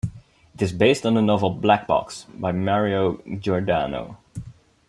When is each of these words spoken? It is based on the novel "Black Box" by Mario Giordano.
It 0.55 0.59
is 0.63 0.71
based 0.73 1.05
on 1.05 1.13
the 1.13 1.21
novel 1.21 1.51
"Black 1.51 1.85
Box" 1.85 2.25
by 2.33 2.51
Mario 2.51 3.21
Giordano. 3.37 4.17